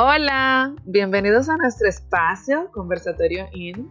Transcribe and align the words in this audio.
Hola, 0.00 0.76
bienvenidos 0.84 1.48
a 1.48 1.56
nuestro 1.56 1.88
espacio 1.88 2.70
Conversatorio 2.70 3.48
IN. 3.50 3.90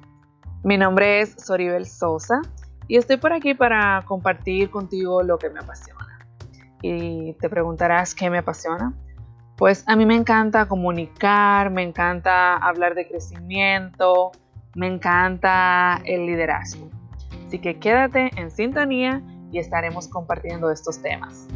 Mi 0.63 0.77
nombre 0.77 1.19
es 1.19 1.35
Soribel 1.37 1.85
Sosa 1.85 2.39
y 2.87 2.95
estoy 2.95 3.17
por 3.17 3.33
aquí 3.33 3.53
para 3.53 4.01
compartir 4.05 4.69
contigo 4.69 5.21
lo 5.21 5.37
que 5.37 5.49
me 5.49 5.59
apasiona. 5.59 6.25
Y 6.81 7.33
te 7.41 7.49
preguntarás 7.49 8.15
qué 8.15 8.29
me 8.29 8.37
apasiona. 8.37 8.93
Pues 9.57 9.83
a 9.85 9.97
mí 9.97 10.05
me 10.05 10.15
encanta 10.15 10.69
comunicar, 10.69 11.71
me 11.71 11.83
encanta 11.83 12.55
hablar 12.55 12.95
de 12.95 13.05
crecimiento, 13.05 14.31
me 14.75 14.87
encanta 14.87 16.01
el 16.05 16.25
liderazgo. 16.25 16.89
Así 17.45 17.59
que 17.59 17.79
quédate 17.79 18.31
en 18.37 18.49
sintonía 18.49 19.21
y 19.51 19.59
estaremos 19.59 20.07
compartiendo 20.07 20.71
estos 20.71 21.01
temas. 21.01 21.49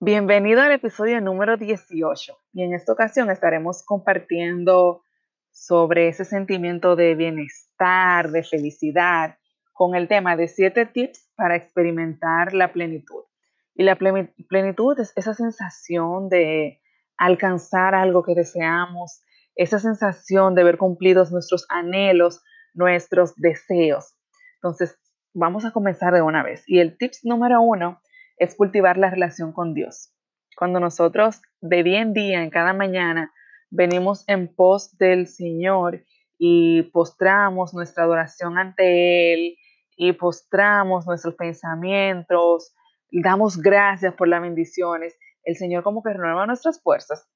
Bienvenido 0.00 0.62
al 0.62 0.70
episodio 0.70 1.20
número 1.20 1.56
18 1.56 2.38
y 2.52 2.62
en 2.62 2.72
esta 2.72 2.92
ocasión 2.92 3.30
estaremos 3.30 3.82
compartiendo 3.84 5.02
sobre 5.50 6.06
ese 6.06 6.24
sentimiento 6.24 6.94
de 6.94 7.16
bienestar, 7.16 8.30
de 8.30 8.44
felicidad, 8.44 9.38
con 9.72 9.96
el 9.96 10.06
tema 10.06 10.36
de 10.36 10.46
7 10.46 10.86
tips 10.86 11.32
para 11.34 11.56
experimentar 11.56 12.54
la 12.54 12.72
plenitud. 12.72 13.24
Y 13.74 13.82
la 13.82 13.96
plenitud 13.96 15.00
es 15.00 15.12
esa 15.16 15.34
sensación 15.34 16.28
de 16.28 16.80
alcanzar 17.16 17.96
algo 17.96 18.22
que 18.22 18.36
deseamos, 18.36 19.24
esa 19.56 19.80
sensación 19.80 20.54
de 20.54 20.62
ver 20.62 20.78
cumplidos 20.78 21.32
nuestros 21.32 21.66
anhelos, 21.70 22.40
nuestros 22.72 23.34
deseos. 23.34 24.16
Entonces, 24.62 24.96
vamos 25.34 25.64
a 25.64 25.72
comenzar 25.72 26.14
de 26.14 26.22
una 26.22 26.44
vez. 26.44 26.62
Y 26.68 26.78
el 26.78 26.96
tips 26.96 27.24
número 27.24 27.60
uno 27.60 28.00
es 28.38 28.54
cultivar 28.54 28.96
la 28.96 29.10
relación 29.10 29.52
con 29.52 29.74
Dios. 29.74 30.12
Cuando 30.56 30.80
nosotros 30.80 31.40
de 31.60 31.82
día 31.82 32.00
en 32.00 32.12
día, 32.12 32.42
en 32.42 32.50
cada 32.50 32.72
mañana, 32.72 33.32
venimos 33.70 34.24
en 34.28 34.52
pos 34.54 34.96
del 34.98 35.26
Señor 35.26 36.04
y 36.38 36.82
postramos 36.90 37.74
nuestra 37.74 38.04
adoración 38.04 38.58
ante 38.58 39.34
Él 39.34 39.56
y 39.96 40.12
postramos 40.12 41.06
nuestros 41.06 41.34
pensamientos, 41.34 42.74
damos 43.10 43.58
gracias 43.58 44.14
por 44.14 44.28
las 44.28 44.40
bendiciones, 44.40 45.18
el 45.42 45.56
Señor 45.56 45.82
como 45.82 46.02
que 46.02 46.12
renueva 46.12 46.46
nuestras 46.46 46.80
fuerzas. 46.80 47.28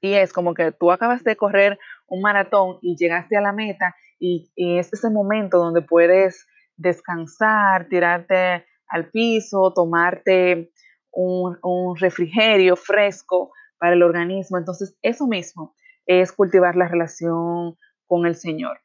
Y 0.00 0.14
es 0.14 0.32
como 0.32 0.54
que 0.54 0.72
tú 0.72 0.92
acabas 0.92 1.24
de 1.24 1.36
correr 1.36 1.78
un 2.06 2.20
maratón 2.20 2.78
y 2.82 2.96
llegaste 2.96 3.36
a 3.36 3.40
la 3.40 3.52
meta 3.52 3.94
y, 4.18 4.50
y 4.54 4.78
es 4.78 4.92
ese 4.92 5.08
momento 5.10 5.58
donde 5.58 5.80
puedes 5.80 6.46
descansar, 6.76 7.88
tirarte 7.88 8.66
al 8.88 9.10
piso, 9.10 9.72
tomarte 9.72 10.70
un, 11.12 11.96
refrigerio 11.96 12.76
fresco 12.76 13.52
para 13.78 13.94
el 13.94 14.02
organismo. 14.02 14.58
Entonces, 14.58 14.96
eso 15.02 15.26
mismo 15.26 15.74
es 16.06 16.32
cultivar 16.32 16.76
la 16.76 16.88
relación 16.88 17.76
con 18.06 18.26
el 18.26 18.36
Señor. 18.36 18.80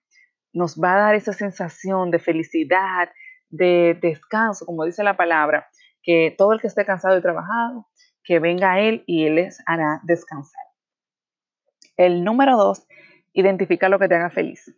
Nos 0.54 0.80
va 0.80 0.94
a 0.94 1.00
dar 1.00 1.16
esa 1.16 1.34
sensación 1.34 2.12
de 2.12 2.20
felicidad, 2.20 3.10
de 3.50 3.98
descanso, 4.02 4.66
como 4.66 4.86
dice 4.86 5.04
la 5.04 5.18
palabra, 5.18 5.68
que 6.02 6.34
todo 6.38 6.54
el 6.54 6.62
que 6.62 6.68
esté 6.68 6.86
cansado 6.86 7.18
y 7.18 7.22
trabajado, 7.22 7.88
que 8.24 8.40
venga 8.40 8.74
a 8.74 8.80
Él 8.80 9.04
y 9.06 9.26
Él 9.26 9.36
les 9.36 9.62
hará 9.66 10.02
descansar. 10.04 10.64
El 11.98 12.24
número 12.24 12.56
dos, 12.58 12.88
identifica 13.34 13.90
lo 13.90 14.00
que 14.00 14.08
te 14.08 14.16
haga 14.16 14.30
feliz. 14.30 14.74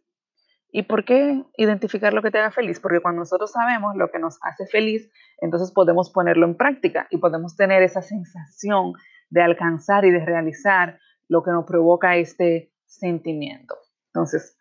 ¿Y 0.72 0.84
por 0.84 1.04
qué 1.04 1.44
identificar 1.58 2.14
lo 2.14 2.22
que 2.22 2.32
te 2.32 2.40
haga 2.40 2.52
feliz? 2.52 2.80
Porque 2.80 3.02
cuando 3.02 3.20
nosotros 3.20 3.52
sabemos 3.52 3.96
lo 3.98 4.10
que 4.10 4.20
nos 4.20 4.40
hace 4.42 4.66
feliz, 4.68 5.12
entonces 5.40 5.72
podemos 5.72 6.12
ponerlo 6.12 6.46
en 6.46 6.56
práctica 6.56 7.08
y 7.10 7.18
podemos 7.18 7.58
tener 7.58 7.84
esa 7.84 8.02
sensación 8.02 8.94
de 9.30 9.42
alcanzar 9.42 10.06
y 10.06 10.12
de 10.12 10.26
realizar 10.26 10.98
lo 11.28 11.44
que 11.44 11.52
nos 11.52 11.66
provoca 11.66 12.16
este 12.16 12.72
sentimiento. 12.86 13.76
Entonces, 14.14 14.58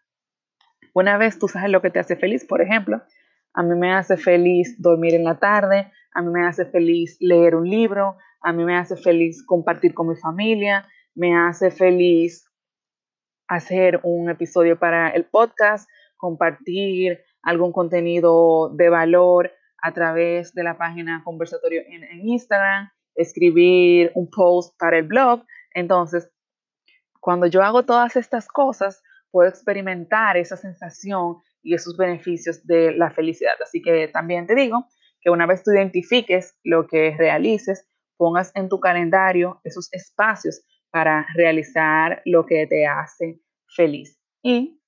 una 0.94 1.16
vez 1.16 1.38
tú 1.38 1.46
sabes 1.46 1.70
lo 1.70 1.80
que 1.80 1.90
te 1.90 2.00
hace 2.00 2.16
feliz, 2.16 2.44
por 2.44 2.60
ejemplo, 2.60 3.00
a 3.54 3.62
mí 3.62 3.78
me 3.78 3.92
hace 3.94 4.16
feliz 4.16 4.80
dormir 4.80 5.14
en 5.14 5.24
la 5.24 5.38
tarde, 5.38 5.92
a 6.12 6.22
mí 6.22 6.30
me 6.30 6.46
hace 6.46 6.64
feliz 6.66 7.16
leer 7.20 7.54
un 7.54 7.68
libro, 7.68 8.16
a 8.40 8.52
mí 8.52 8.64
me 8.64 8.76
hace 8.76 8.96
feliz 8.96 9.44
compartir 9.46 9.94
con 9.94 10.08
mi 10.08 10.16
familia, 10.16 10.88
me 11.14 11.36
hace 11.36 11.70
feliz 11.70 12.50
hacer 13.48 14.00
un 14.04 14.30
episodio 14.30 14.78
para 14.78 15.10
el 15.10 15.24
podcast, 15.24 15.88
compartir 16.20 17.20
algún 17.42 17.72
contenido 17.72 18.70
de 18.76 18.90
valor 18.90 19.50
a 19.82 19.92
través 19.92 20.52
de 20.54 20.62
la 20.62 20.76
página 20.76 21.22
conversatorio 21.24 21.80
en, 21.86 22.28
Instagram, 22.28 22.90
escribir 23.14 24.12
un 24.14 24.30
post 24.30 24.78
para 24.78 24.98
el 24.98 25.06
blog. 25.06 25.42
Entonces, 25.74 26.30
cuando 27.20 27.46
yo 27.46 27.62
hago 27.62 27.84
todas 27.84 28.16
estas 28.16 28.46
cosas, 28.46 29.02
puedo 29.30 29.48
experimentar 29.48 30.36
esa 30.36 30.56
sensación 30.56 31.36
y 31.62 31.74
esos 31.74 31.96
beneficios 31.96 32.66
de 32.66 32.92
la 32.92 33.10
felicidad. 33.10 33.54
Así 33.62 33.80
que 33.80 34.08
también 34.08 34.46
te 34.46 34.54
digo 34.54 34.86
que 35.22 35.30
una 35.30 35.46
vez 35.46 35.62
tú 35.62 35.72
identifiques 35.72 36.58
lo 36.62 36.86
que 36.86 37.14
realices, 37.16 37.86
pongas 38.16 38.52
en 38.54 38.68
tu 38.68 38.80
calendario 38.80 39.60
esos 39.64 39.88
espacios 39.92 40.62
para 40.90 41.26
realizar 41.34 42.20
lo 42.24 42.44
que 42.44 42.66
te 42.66 42.86
hace 42.86 43.40
feliz. 43.74 44.18
Y 44.42 44.79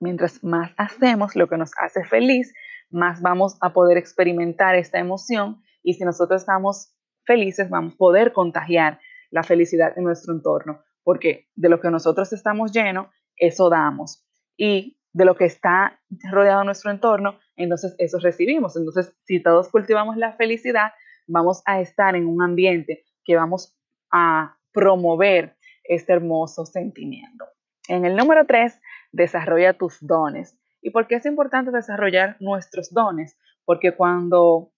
Mientras 0.00 0.42
más 0.44 0.72
hacemos 0.76 1.36
lo 1.36 1.48
que 1.48 1.56
nos 1.56 1.72
hace 1.78 2.04
feliz, 2.04 2.52
más 2.90 3.20
vamos 3.20 3.56
a 3.60 3.72
poder 3.72 3.98
experimentar 3.98 4.74
esta 4.76 4.98
emoción 4.98 5.62
y 5.82 5.94
si 5.94 6.04
nosotros 6.04 6.42
estamos 6.42 6.94
felices, 7.24 7.68
vamos 7.68 7.94
a 7.94 7.96
poder 7.96 8.32
contagiar 8.32 9.00
la 9.30 9.42
felicidad 9.42 9.92
en 9.96 10.04
nuestro 10.04 10.32
entorno, 10.34 10.82
porque 11.02 11.48
de 11.54 11.68
lo 11.68 11.80
que 11.80 11.90
nosotros 11.90 12.32
estamos 12.32 12.72
llenos, 12.72 13.08
eso 13.36 13.68
damos. 13.68 14.24
Y 14.56 14.98
de 15.12 15.24
lo 15.24 15.36
que 15.36 15.44
está 15.44 16.00
rodeado 16.30 16.64
nuestro 16.64 16.90
entorno, 16.90 17.38
entonces 17.56 17.94
eso 17.98 18.18
recibimos. 18.18 18.76
Entonces, 18.76 19.14
si 19.24 19.42
todos 19.42 19.68
cultivamos 19.68 20.16
la 20.16 20.32
felicidad, 20.34 20.92
vamos 21.26 21.62
a 21.66 21.80
estar 21.80 22.16
en 22.16 22.26
un 22.26 22.42
ambiente 22.42 23.04
que 23.24 23.36
vamos 23.36 23.76
a 24.10 24.58
promover 24.72 25.56
este 25.84 26.12
hermoso 26.12 26.64
sentimiento. 26.66 27.44
En 27.88 28.04
el 28.04 28.16
número 28.16 28.44
tres, 28.46 28.80
desarrolla 29.12 29.72
tus 29.72 29.96
dones. 30.00 30.58
¿Y 30.82 30.90
por 30.90 31.06
qué 31.06 31.16
es 31.16 31.26
importante 31.26 31.70
desarrollar 31.70 32.36
nuestros 32.38 32.92
dones? 32.92 33.36
Porque 33.64 33.92
cuando 33.92 34.72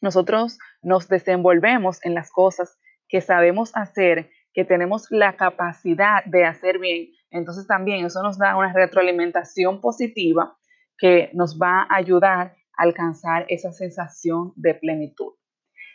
nosotros 0.00 0.58
nos 0.82 1.08
desenvolvemos 1.08 2.04
en 2.04 2.14
las 2.14 2.30
cosas 2.30 2.78
que 3.08 3.20
sabemos 3.20 3.72
hacer, 3.74 4.30
que 4.54 4.64
tenemos 4.64 5.06
la 5.10 5.36
capacidad 5.36 6.24
de 6.24 6.44
hacer 6.44 6.78
bien, 6.78 7.08
entonces 7.30 7.66
también 7.66 8.06
eso 8.06 8.22
nos 8.22 8.38
da 8.38 8.56
una 8.56 8.72
retroalimentación 8.72 9.80
positiva 9.80 10.56
que 10.98 11.30
nos 11.34 11.58
va 11.58 11.82
a 11.82 11.96
ayudar 11.96 12.54
a 12.78 12.82
alcanzar 12.82 13.46
esa 13.48 13.72
sensación 13.72 14.52
de 14.54 14.74
plenitud. 14.74 15.32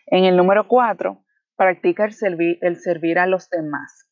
En 0.07 0.25
el 0.25 0.35
número 0.35 0.67
cuatro, 0.67 1.23
practica 1.55 2.05
el 2.05 2.57
el 2.61 2.75
servir 2.77 3.17
a 3.17 3.27
los 3.27 3.49
demás. 3.49 4.06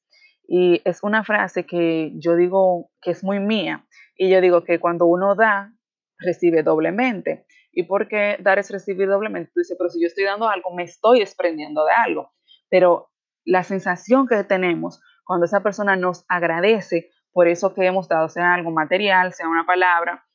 Y 0.47 0.81
es 0.85 1.03
una 1.03 1.23
frase 1.23 1.65
que 1.65 2.13
yo 2.15 2.35
digo 2.35 2.91
que 3.01 3.11
es 3.11 3.23
muy 3.23 3.39
mía. 3.39 3.85
Y 4.15 4.29
yo 4.29 4.41
digo 4.41 4.63
que 4.63 4.79
cuando 4.79 5.05
uno 5.05 5.35
da, 5.35 5.73
recibe 6.19 6.63
doblemente. 6.63 7.45
¿Y 7.71 7.83
por 7.83 8.07
qué 8.07 8.37
dar 8.39 8.59
es 8.59 8.71
recibir 8.71 9.07
doblemente? 9.07 9.51
Tú 9.53 9.59
dices, 9.59 9.75
pero 9.77 9.89
si 9.89 10.01
yo 10.01 10.07
estoy 10.07 10.23
dando 10.23 10.47
algo, 10.47 10.73
me 10.73 10.83
estoy 10.83 11.19
desprendiendo 11.19 11.83
de 11.85 11.91
algo. 11.91 12.31
Pero 12.69 13.11
la 13.43 13.63
sensación 13.63 14.27
que 14.27 14.43
tenemos 14.43 15.01
cuando 15.25 15.45
esa 15.45 15.61
persona 15.61 15.95
nos 15.95 16.25
agradece 16.29 17.09
por 17.33 17.47
eso 17.47 17.73
que 17.73 17.85
hemos 17.85 18.07
dado, 18.07 18.29
sea 18.29 18.53
algo 18.53 18.71
material, 18.71 19.33
sea 19.33 19.49
una 19.49 19.65
palabra, 19.65 20.25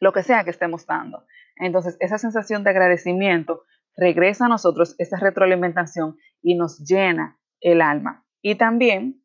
lo 0.00 0.12
que 0.12 0.22
sea 0.22 0.44
que 0.44 0.50
estemos 0.50 0.86
dando. 0.86 1.26
Entonces, 1.56 1.96
esa 2.00 2.16
sensación 2.16 2.64
de 2.64 2.70
agradecimiento 2.70 3.64
regresa 3.96 4.46
a 4.46 4.48
nosotros, 4.48 4.94
esa 4.98 5.18
retroalimentación 5.18 6.16
y 6.40 6.54
nos 6.54 6.78
llena 6.78 7.38
el 7.60 7.82
alma. 7.82 8.24
Y 8.42 8.54
también 8.56 9.22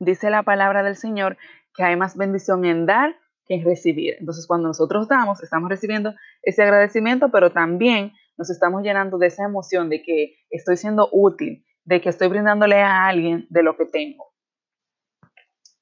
dice 0.00 0.30
la 0.30 0.42
palabra 0.42 0.82
del 0.82 0.96
Señor 0.96 1.36
que 1.74 1.84
hay 1.84 1.96
más 1.96 2.16
bendición 2.16 2.64
en 2.64 2.86
dar 2.86 3.16
que 3.46 3.54
en 3.54 3.64
recibir. 3.64 4.16
Entonces, 4.18 4.46
cuando 4.46 4.68
nosotros 4.68 5.08
damos, 5.08 5.42
estamos 5.42 5.70
recibiendo 5.70 6.14
ese 6.42 6.62
agradecimiento, 6.62 7.30
pero 7.30 7.52
también 7.52 8.12
nos 8.36 8.50
estamos 8.50 8.82
llenando 8.82 9.18
de 9.18 9.28
esa 9.28 9.44
emoción 9.44 9.88
de 9.88 10.02
que 10.02 10.36
estoy 10.50 10.76
siendo 10.76 11.08
útil, 11.12 11.64
de 11.84 12.00
que 12.00 12.08
estoy 12.08 12.28
brindándole 12.28 12.82
a 12.82 13.06
alguien 13.06 13.46
de 13.50 13.62
lo 13.62 13.76
que 13.76 13.86
tengo. 13.86 14.32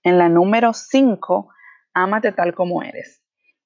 En 0.03 0.19
la 0.19 0.29
número 0.29 0.73
5, 0.75 1.49
ámate 1.95 2.33
tal 2.33 2.55
como 2.55 2.83
eres. 2.83 3.23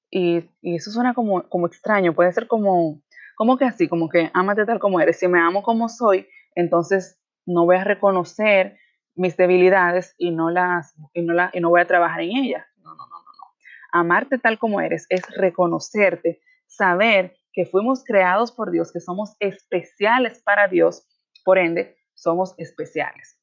Y, 0.09 0.49
eso 0.63 0.91
suena 0.91 1.13
como, 1.13 1.47
como 1.49 1.67
extraño, 1.67 2.15
puede 2.15 2.31
ser 2.31 2.47
como, 2.47 3.01
como 3.35 3.57
que 3.57 3.65
así, 3.65 3.87
como 3.87 4.09
que 4.09 4.31
ámate 4.33 4.65
tal 4.65 4.79
como 4.79 4.99
eres. 4.99 5.19
Si 5.19 5.27
me 5.27 5.39
amo 5.39 5.61
como 5.61 5.89
soy, 5.89 6.27
entonces 6.55 7.18
no 7.49 7.65
voy 7.65 7.77
a 7.77 7.83
reconocer 7.83 8.77
mis 9.15 9.35
debilidades 9.35 10.15
y 10.17 10.31
no 10.31 10.49
las 10.49 10.95
y 11.13 11.21
no, 11.23 11.33
la, 11.33 11.49
y 11.53 11.59
no 11.59 11.69
voy 11.69 11.81
a 11.81 11.87
trabajar 11.87 12.21
en 12.21 12.37
ellas. 12.37 12.65
No, 12.77 12.91
no, 12.91 13.07
no, 13.07 13.19
no, 13.19 13.31
no. 13.31 13.51
Amarte 13.91 14.37
tal 14.37 14.57
como 14.59 14.79
eres 14.79 15.05
es 15.09 15.21
reconocerte, 15.35 16.41
saber 16.67 17.35
que 17.51 17.65
fuimos 17.65 18.03
creados 18.03 18.51
por 18.51 18.71
Dios, 18.71 18.91
que 18.93 18.99
somos 18.99 19.35
especiales 19.39 20.41
para 20.43 20.67
Dios, 20.67 21.07
por 21.43 21.57
ende, 21.57 21.97
somos 22.13 22.53
especiales. 22.57 23.37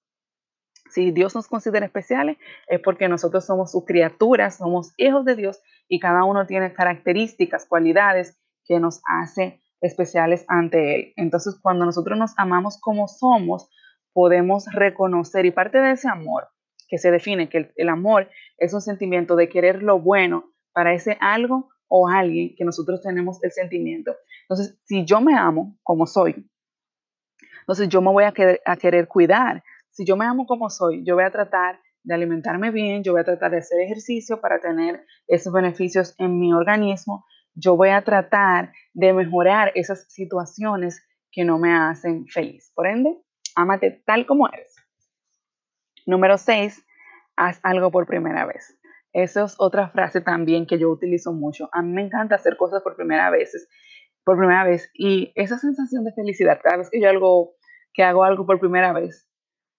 Si 0.91 1.11
Dios 1.11 1.35
nos 1.35 1.49
considera 1.49 1.85
especiales, 1.85 2.39
es 2.69 2.81
porque 2.81 3.09
nosotros 3.09 3.45
somos 3.45 3.73
sus 3.73 3.85
criaturas, 3.85 4.57
somos 4.57 4.95
hijos 4.97 5.25
de 5.25 5.35
Dios 5.35 5.61
y 5.89 5.99
cada 5.99 6.25
uno 6.25 6.47
tiene 6.47 6.73
características, 6.73 7.67
cualidades 7.67 8.41
que 8.65 8.79
nos 8.79 9.03
hacen 9.05 9.61
especiales 9.81 10.45
ante 10.49 10.95
Él. 10.95 11.13
Entonces, 11.17 11.59
cuando 11.61 11.85
nosotros 11.85 12.17
nos 12.19 12.33
amamos 12.39 12.79
como 12.81 13.09
somos, 13.09 13.69
podemos 14.17 14.65
reconocer 14.73 15.45
y 15.45 15.51
parte 15.51 15.77
de 15.77 15.91
ese 15.91 16.09
amor 16.09 16.49
que 16.89 16.97
se 16.97 17.11
define 17.11 17.51
que 17.51 17.71
el, 17.77 17.89
amor 17.91 18.31
es 18.57 18.73
un 18.73 18.81
sentimiento 18.81 19.37
de 19.37 19.51
querer 19.51 19.83
lo 19.83 20.01
bueno 20.01 20.55
para 20.73 20.95
ese 20.95 21.19
algo 21.21 21.69
o 21.87 22.09
alguien 22.09 22.55
que 22.57 22.65
nosotros 22.65 23.03
tenemos 23.03 23.45
el 23.45 23.53
sentimiento. 23.53 24.17
Entonces, 24.49 24.81
si 24.85 25.05
yo 25.05 25.21
me 25.21 25.37
amo 25.37 25.77
como 25.83 26.07
soy, 26.07 26.49
entonces 27.61 27.91
yo 27.91 28.01
me 28.01 28.11
voy 28.11 28.25
a 28.25 28.33
querer, 28.33 28.63
a 28.65 28.79
querer 28.79 29.07
cuidar. 29.07 29.63
Si 29.91 30.07
yo 30.07 30.17
me 30.17 30.25
amo 30.25 30.47
como 30.47 30.71
soy, 30.71 31.05
yo 31.05 31.15
voy 31.17 31.25
a 31.25 31.31
tratar 31.31 31.79
de 32.03 32.15
alimentarme 32.15 32.71
bien, 32.71 33.05
yo 33.05 33.13
voy 33.13 33.21
a 33.21 33.25
tratar 33.25 33.51
de 33.51 33.59
hacer 33.59 33.83
ejercicio 33.83 34.41
para 34.41 34.61
tener 34.61 35.05
esos 35.27 35.53
beneficios 35.53 36.15
en 36.17 36.41
mi 36.41 36.55
organismo, 36.55 37.27
yo 37.55 37.77
voy 37.77 37.91
a 37.91 38.03
tratar 38.03 38.73
de 38.95 39.13
mejorar 39.13 39.73
esas 39.75 40.11
situaciones 40.11 41.07
que 41.31 41.45
no 41.45 41.59
me 41.59 41.75
hacen 41.75 42.27
feliz. 42.29 42.73
Por 42.75 42.87
ende, 42.87 43.26
ámate 43.57 44.03
tal 44.07 44.27
como 44.27 44.49
eres. 44.49 44.77
Número 46.07 46.39
6, 46.39 46.87
haz 47.37 47.59
algo 47.65 47.91
por 47.91 48.07
primera 48.07 48.47
vez. 48.47 48.79
Esa 49.13 49.45
es 49.45 49.57
otra 49.59 49.89
frase 49.89 50.21
también 50.21 50.67
que 50.67 50.79
yo 50.79 50.91
utilizo 50.91 51.33
mucho. 51.33 51.69
A 51.73 51.83
mí 51.83 51.93
me 51.93 52.03
encanta 52.03 52.37
hacer 52.37 52.57
cosas 52.57 52.83
por 52.83 52.97
primera 52.97 53.31
vez, 53.31 53.69
por 54.25 54.37
primera 54.37 54.65
vez 54.65 54.91
y 54.95 55.33
esa 55.35 55.59
sensación 55.59 56.05
de 56.05 56.13
felicidad 56.13 56.61
cada 56.63 56.77
vez 56.77 56.91
que 56.91 57.01
yo 57.01 57.09
algo 57.09 57.55
que 57.93 58.03
hago 58.05 58.25
algo 58.25 58.45
por 58.45 58.61
primera 58.61 58.93
vez. 58.93 59.29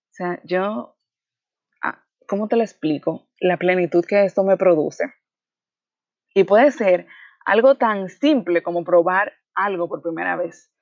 O 0.09 0.13
sea, 0.13 0.41
yo 0.43 0.97
ah, 1.83 2.03
¿cómo 2.27 2.47
te 2.47 2.55
lo 2.55 2.63
explico? 2.63 3.29
La 3.39 3.57
plenitud 3.57 4.03
que 4.03 4.25
esto 4.25 4.43
me 4.43 4.57
produce. 4.57 5.13
Y 6.33 6.43
puede 6.43 6.71
ser 6.71 7.07
algo 7.45 7.75
tan 7.75 8.09
simple 8.09 8.63
como 8.63 8.83
probar 8.83 9.33
algo 9.53 9.87
por 9.87 10.01
primera 10.01 10.35
vez. 10.35 10.73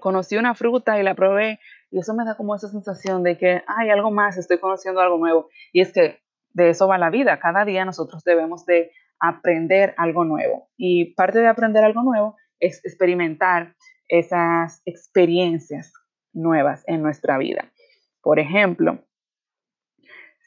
conocí 0.00 0.36
una 0.36 0.54
fruta 0.54 0.98
y 0.98 1.02
la 1.02 1.14
probé 1.14 1.58
y 1.92 1.98
eso 1.98 2.14
me 2.14 2.24
da 2.24 2.36
como 2.36 2.54
esa 2.56 2.68
sensación 2.68 3.22
de 3.22 3.36
que 3.36 3.62
hay 3.66 3.90
algo 3.90 4.10
más, 4.10 4.38
estoy 4.38 4.58
conociendo 4.58 5.02
algo 5.02 5.18
nuevo. 5.18 5.50
Y 5.72 5.82
es 5.82 5.92
que 5.92 6.22
de 6.54 6.70
eso 6.70 6.88
va 6.88 6.96
la 6.96 7.10
vida. 7.10 7.38
Cada 7.38 7.66
día 7.66 7.84
nosotros 7.84 8.24
debemos 8.24 8.64
de 8.64 8.92
aprender 9.20 9.94
algo 9.98 10.24
nuevo. 10.24 10.70
Y 10.78 11.14
parte 11.14 11.40
de 11.40 11.48
aprender 11.48 11.84
algo 11.84 12.02
nuevo 12.02 12.36
es 12.60 12.82
experimentar 12.82 13.76
esas 14.08 14.80
experiencias 14.86 15.92
nuevas 16.32 16.82
en 16.86 17.02
nuestra 17.02 17.36
vida. 17.36 17.70
Por 18.22 18.38
ejemplo, 18.38 19.04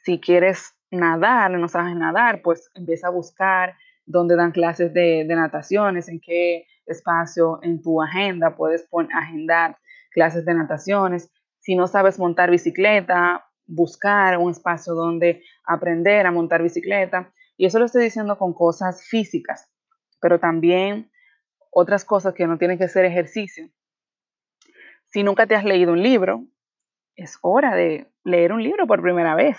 si 0.02 0.18
quieres 0.18 0.74
nadar, 0.90 1.52
no 1.52 1.68
sabes 1.68 1.94
nadar, 1.94 2.42
pues 2.42 2.72
empieza 2.74 3.06
a 3.06 3.10
buscar 3.10 3.76
dónde 4.04 4.34
dan 4.34 4.50
clases 4.50 4.92
de, 4.92 5.24
de 5.24 5.36
nataciones, 5.36 6.08
en 6.08 6.18
qué 6.18 6.66
espacio 6.86 7.60
en 7.62 7.80
tu 7.82 8.02
agenda 8.02 8.56
puedes 8.56 8.88
agendar 9.12 9.76
clases 10.16 10.46
de 10.46 10.54
nataciones. 10.54 11.30
Si 11.66 11.74
no 11.74 11.88
sabes 11.88 12.20
montar 12.20 12.48
bicicleta, 12.48 13.44
buscar 13.66 14.38
un 14.38 14.52
espacio 14.52 14.94
donde 14.94 15.42
aprender 15.64 16.24
a 16.24 16.30
montar 16.30 16.62
bicicleta. 16.62 17.32
Y 17.56 17.66
eso 17.66 17.80
lo 17.80 17.86
estoy 17.86 18.04
diciendo 18.04 18.38
con 18.38 18.54
cosas 18.54 19.04
físicas, 19.08 19.68
pero 20.20 20.38
también 20.38 21.10
otras 21.72 22.04
cosas 22.04 22.34
que 22.34 22.46
no 22.46 22.56
tienen 22.56 22.78
que 22.78 22.86
ser 22.86 23.04
ejercicio. 23.04 23.68
Si 25.06 25.24
nunca 25.24 25.48
te 25.48 25.56
has 25.56 25.64
leído 25.64 25.94
un 25.94 26.04
libro, 26.04 26.44
es 27.16 27.36
hora 27.42 27.74
de 27.74 28.12
leer 28.22 28.52
un 28.52 28.62
libro 28.62 28.86
por 28.86 29.02
primera 29.02 29.34
vez. 29.34 29.56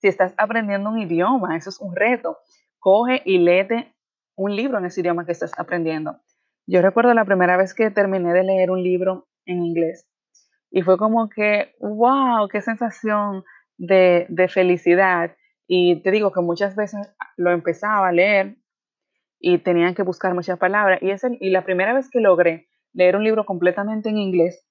Si 0.00 0.08
estás 0.08 0.34
aprendiendo 0.38 0.90
un 0.90 0.98
idioma, 0.98 1.56
eso 1.56 1.70
es 1.70 1.78
un 1.78 1.94
reto. 1.94 2.38
Coge 2.80 3.22
y 3.24 3.38
léete 3.38 3.94
un 4.34 4.56
libro 4.56 4.78
en 4.78 4.86
ese 4.86 5.00
idioma 5.00 5.24
que 5.24 5.30
estás 5.30 5.52
aprendiendo. 5.56 6.20
Yo 6.66 6.82
recuerdo 6.82 7.14
la 7.14 7.24
primera 7.24 7.56
vez 7.56 7.72
que 7.72 7.92
terminé 7.92 8.32
de 8.32 8.42
leer 8.42 8.72
un 8.72 8.82
libro 8.82 9.28
en 9.44 9.62
inglés 9.62 10.08
y 10.70 10.82
fue 10.82 10.98
como 10.98 11.28
que, 11.28 11.74
wow, 11.80 12.48
qué 12.48 12.60
sensación 12.60 13.44
de, 13.78 14.26
felicidad. 14.52 15.36
Y 15.66 16.02
te 16.02 16.10
digo 16.10 16.32
que 16.32 16.40
muchas 16.40 16.76
veces 16.76 17.08
lo 17.36 17.50
empezaba 17.50 18.08
a 18.08 18.12
leer 18.12 18.56
y 19.38 19.58
tenían 19.58 19.94
que 19.94 20.02
buscar 20.02 20.34
muchas 20.34 20.58
palabras. 20.58 21.02
Y, 21.02 21.10
es 21.10 21.22
y 21.40 21.50
la 21.50 21.64
primera 21.64 21.92
vez 21.92 22.08
que 22.10 22.20
logré 22.20 22.68
leer 22.92 23.16
un 23.16 23.24
libro 23.24 23.44
completamente 23.44 24.08
en 24.08 24.18
inglés 24.18 24.66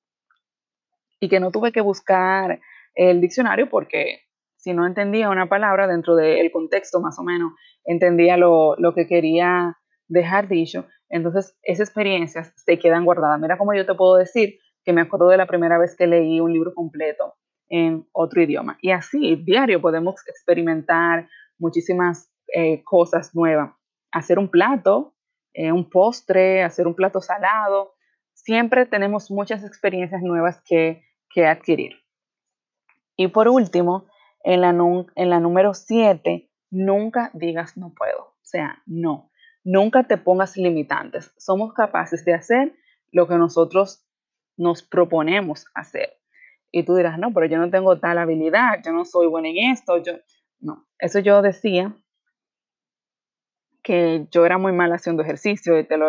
y 1.19 1.29
que 1.29 1.39
no 1.39 1.51
tuve 1.51 1.71
que 1.71 1.81
buscar 1.81 2.59
el 2.93 3.21
diccionario 3.21 3.69
porque 3.69 4.21
si 4.57 4.73
no 4.73 4.87
entendía 4.87 5.29
una 5.29 5.47
palabra 5.47 5.87
dentro 5.87 6.15
del 6.15 6.51
contexto 6.51 6.99
más 6.99 7.19
o 7.19 7.23
menos, 7.23 7.53
entendía 7.83 8.35
lo, 8.35 8.75
lo 8.77 8.93
que 8.93 9.05
quería 9.05 9.77
dejar 10.07 10.47
dicho. 10.47 10.87
Entonces, 11.09 11.55
esas 11.61 11.89
experiencias 11.89 12.51
se 12.55 12.79
quedan 12.79 13.05
guardadas. 13.05 13.39
Mira 13.39 13.57
cómo 13.57 13.73
yo 13.75 13.85
te 13.85 13.93
puedo 13.93 14.15
decir 14.15 14.59
que 14.85 14.93
me 14.93 15.01
acuerdo 15.01 15.27
de 15.27 15.37
la 15.37 15.47
primera 15.47 15.77
vez 15.77 15.95
que 15.95 16.07
leí 16.07 16.39
un 16.39 16.53
libro 16.53 16.73
completo 16.73 17.35
en 17.67 18.07
otro 18.11 18.41
idioma. 18.41 18.77
Y 18.81 18.91
así, 18.91 19.35
diario 19.35 19.81
podemos 19.81 20.15
experimentar 20.27 21.27
muchísimas 21.57 22.31
eh, 22.53 22.83
cosas 22.83 23.33
nuevas. 23.33 23.71
Hacer 24.11 24.37
un 24.37 24.49
plato, 24.49 25.15
eh, 25.53 25.71
un 25.71 25.89
postre, 25.89 26.63
hacer 26.63 26.87
un 26.87 26.93
plato 26.93 27.19
salado. 27.19 27.95
Siempre 28.33 28.85
tenemos 28.85 29.31
muchas 29.31 29.63
experiencias 29.63 30.21
nuevas 30.21 30.61
que, 30.61 31.03
que 31.29 31.47
adquirir. 31.47 31.93
Y 33.17 33.29
por 33.29 33.47
último, 33.47 34.05
en 34.43 34.61
la, 34.61 34.69
en 34.69 35.29
la 35.29 35.39
número 35.39 35.73
7, 35.73 36.49
nunca 36.69 37.31
digas 37.33 37.77
no 37.77 37.93
puedo. 37.93 38.19
O 38.19 38.43
sea, 38.43 38.83
no. 38.85 39.31
Nunca 39.63 40.03
te 40.03 40.17
pongas 40.17 40.57
limitantes. 40.57 41.33
Somos 41.37 41.73
capaces 41.73 42.23
de 42.25 42.35
hacer 42.35 42.75
lo 43.11 43.27
que 43.27 43.35
nosotros 43.35 44.05
nos 44.57 44.83
proponemos 44.83 45.65
hacer. 45.73 46.13
Y 46.71 46.83
tú 46.83 46.95
dirás, 46.95 47.17
no, 47.17 47.33
pero 47.33 47.45
yo 47.45 47.57
no 47.57 47.69
tengo 47.69 47.99
tal 47.99 48.17
habilidad, 48.17 48.81
yo 48.83 48.91
no 48.91 49.05
soy 49.05 49.27
buena 49.27 49.49
en 49.49 49.71
esto, 49.71 49.97
yo, 49.97 50.13
no, 50.59 50.85
eso 50.99 51.19
yo 51.19 51.41
decía 51.41 51.95
que 53.83 54.27
yo 54.31 54.45
era 54.45 54.57
muy 54.57 54.71
mal 54.71 54.91
haciendo 54.91 55.23
ejercicio 55.23 55.77
y 55.79 55.85
te 55.85 55.95
lo, 55.97 56.07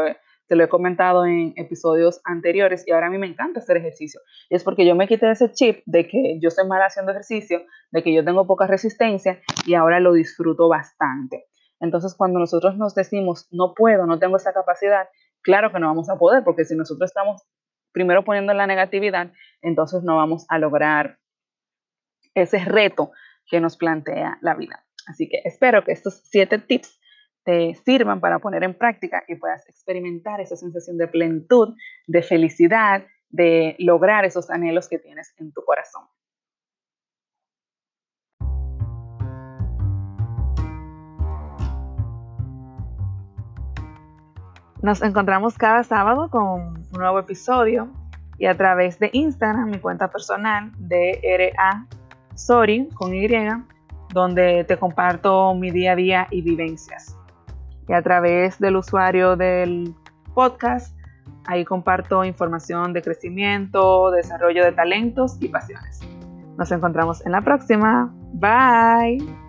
te 0.49 0.57
lo 0.57 0.65
he 0.65 0.69
comentado 0.69 1.27
en 1.27 1.53
episodios 1.57 2.21
anteriores 2.25 2.85
y 2.87 2.93
ahora 2.93 3.09
a 3.09 3.11
mí 3.11 3.19
me 3.19 3.27
encanta 3.27 3.61
hacer 3.61 3.77
ejercicio. 3.77 4.21
Y 4.49 4.57
es 4.57 4.65
porque 4.65 4.87
yo 4.87 4.95
me 4.95 5.07
quité 5.07 5.31
ese 5.31 5.53
chip 5.53 5.83
de 5.87 6.07
que 6.09 6.39
yo 6.41 6.51
soy 6.51 6.67
mal 6.67 6.81
haciendo 6.83 7.13
ejercicio, 7.13 7.63
de 7.91 8.03
que 8.03 8.15
yo 8.15 8.25
tengo 8.25 8.47
poca 8.47 8.67
resistencia 8.67 9.41
y 9.67 9.75
ahora 9.75 10.01
lo 10.01 10.13
disfruto 10.13 10.69
bastante. 10.69 11.47
Entonces, 11.81 12.15
cuando 12.17 12.39
nosotros 12.39 12.77
nos 12.77 12.95
decimos, 12.95 13.49
no 13.51 13.75
puedo, 13.75 14.07
no 14.07 14.19
tengo 14.19 14.37
esa 14.37 14.53
capacidad, 14.53 15.09
claro 15.43 15.73
que 15.73 15.79
no 15.79 15.89
vamos 15.89 16.09
a 16.09 16.17
poder, 16.17 16.43
porque 16.45 16.65
si 16.65 16.75
nosotros 16.75 17.11
estamos 17.11 17.43
primero 17.97 18.25
poniendo 18.25 18.53
la 18.53 18.67
negatividad, 18.67 19.33
entonces 19.63 20.03
no 20.03 20.19
vamos 20.19 20.45
a 20.51 20.59
lograr 20.59 21.19
ese 22.35 22.59
reto 22.63 23.11
que 23.47 23.59
nos 23.59 23.79
plantea 23.79 24.37
la 24.43 24.55
vida. 24.55 24.85
Así 25.07 25.31
que 25.31 25.41
espero 25.47 25.83
que 25.83 25.93
estos 25.93 26.21
siete 26.25 26.59
tips 26.59 27.01
te 27.43 27.75
sirvan 27.87 28.21
para 28.21 28.39
poner 28.39 28.65
en 28.65 28.75
práctica 28.75 29.25
y 29.29 29.37
puedas 29.37 29.67
experimentar 29.67 30.43
esa 30.43 30.57
sensación 30.57 30.99
de 30.99 31.09
plenitud, 31.09 31.75
de 32.07 32.23
felicidad, 32.23 33.07
de 33.31 33.77
lograr 33.79 34.27
esos 34.27 34.51
anhelos 34.51 34.91
que 34.91 34.99
tienes 34.99 35.33
en 35.39 35.55
tu 35.55 35.65
corazón. 35.65 36.03
Nos 44.87 45.03
encontramos 45.03 45.59
cada 45.59 45.83
sábado 45.83 46.31
con 46.31 46.45
un 46.45 46.87
nuevo 46.93 47.19
episodio 47.19 47.89
y 48.39 48.47
a 48.47 48.57
través 48.57 49.01
de 49.01 49.11
Instagram, 49.13 49.69
mi 49.69 49.81
cuenta 49.81 50.13
personal, 50.13 50.71
DRA 50.79 51.89
Sorry 52.37 52.89
con 52.95 53.13
Y, 53.13 53.27
donde 54.15 54.63
te 54.63 54.77
comparto 54.77 55.53
mi 55.57 55.73
día 55.73 55.91
a 55.91 55.97
día 55.97 56.29
y 56.31 56.41
vivencias. 56.41 57.19
Y 57.89 57.95
a 57.95 58.03
través 58.03 58.61
del 58.61 58.77
usuario 58.77 59.35
del 59.35 59.93
podcast, 60.35 60.97
ahí 61.47 61.65
comparto 61.65 62.25
información 62.25 62.93
de 62.93 63.03
crecimiento, 63.03 64.13
desarrollo 64.13 64.65
de 64.65 64.71
talentos 64.71 65.37
y 65.41 65.49
pasiones. 65.49 65.99
Nos 66.57 66.71
encontramos 66.71 67.27
en 67.27 67.33
la 67.33 67.41
próxima. 67.41 68.15
Bye. 68.35 69.46